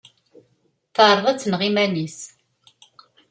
[0.95, 2.19] Teɛreḍ ad tneɣ iman-is.